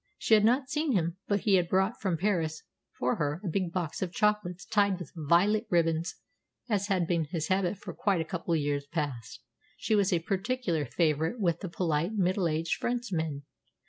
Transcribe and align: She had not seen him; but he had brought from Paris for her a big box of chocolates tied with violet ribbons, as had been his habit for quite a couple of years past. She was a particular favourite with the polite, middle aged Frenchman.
She 0.17 0.33
had 0.33 0.43
not 0.43 0.67
seen 0.67 0.93
him; 0.93 1.17
but 1.27 1.41
he 1.41 1.57
had 1.57 1.69
brought 1.69 2.01
from 2.01 2.17
Paris 2.17 2.63
for 2.97 3.17
her 3.17 3.39
a 3.45 3.47
big 3.47 3.71
box 3.71 4.01
of 4.01 4.11
chocolates 4.11 4.65
tied 4.65 4.97
with 4.97 5.11
violet 5.15 5.67
ribbons, 5.69 6.15
as 6.67 6.87
had 6.87 7.05
been 7.05 7.25
his 7.25 7.49
habit 7.49 7.77
for 7.77 7.93
quite 7.93 8.19
a 8.19 8.25
couple 8.25 8.55
of 8.55 8.59
years 8.59 8.87
past. 8.87 9.41
She 9.77 9.93
was 9.93 10.11
a 10.11 10.17
particular 10.17 10.85
favourite 10.85 11.39
with 11.39 11.59
the 11.59 11.69
polite, 11.69 12.13
middle 12.13 12.47
aged 12.47 12.77
Frenchman. 12.79 13.43